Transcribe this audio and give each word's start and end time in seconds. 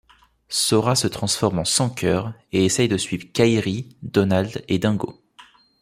Sora 0.49 0.95
se 0.95 1.05
transforme 1.07 1.59
en 1.59 1.63
Sans-Cœur, 1.63 2.33
et 2.53 2.65
essaie 2.65 2.87
de 2.87 2.97
suivre 2.97 3.31
Kairi, 3.31 3.97
Donald 4.01 4.65
et 4.67 4.79
Dingo. 4.79 5.21